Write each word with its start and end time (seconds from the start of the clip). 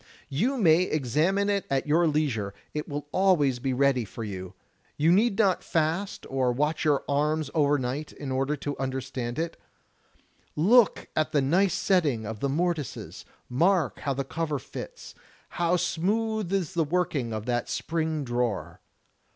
You 0.29 0.57
may 0.57 0.81
examine 0.81 1.47
it 1.47 1.67
at 1.69 1.85
your 1.85 2.07
leisure, 2.07 2.55
it 2.73 2.87
will 2.87 3.01
be 3.01 3.07
always 3.11 3.59
ready 3.63 4.03
for 4.03 4.23
you; 4.23 4.55
you 4.97 5.11
need 5.11 5.37
not 5.37 5.63
fast 5.63 6.25
or 6.27 6.51
watch 6.51 6.83
your 6.83 7.03
arms 7.07 7.51
overnight 7.53 8.11
in 8.11 8.31
order 8.31 8.55
to 8.55 8.75
understand 8.79 9.37
it. 9.37 9.57
THE 10.55 10.61
LITERATURE 10.63 10.77
OF 10.87 10.91
MYSTERY 10.91 11.03
1 11.05 11.05
5 11.05 11.05
Look 11.05 11.09
at 11.15 11.31
the 11.33 11.41
nice 11.43 11.73
setting 11.75 12.25
of 12.25 12.39
the 12.39 12.49
mortises; 12.49 13.25
mark 13.47 13.99
how 13.99 14.15
the 14.15 14.23
cover 14.23 14.57
fits; 14.57 15.13
how 15.49 15.75
smooth 15.75 16.51
is 16.51 16.73
the 16.73 16.83
working 16.83 17.31
of 17.31 17.45
that 17.45 17.69
spring 17.69 18.23
drawer. 18.23 18.79